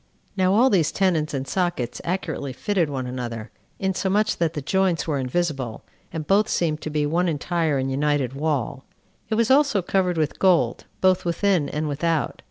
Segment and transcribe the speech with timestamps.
[0.35, 5.19] Now all these tenons and sockets accurately fitted one another, insomuch that the joints were
[5.19, 8.83] invisible, and both seemed to be one entire and united wall.
[9.29, 12.39] It was also covered with gold, both within and without.